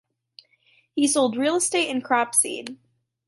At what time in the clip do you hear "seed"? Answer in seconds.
2.33-2.79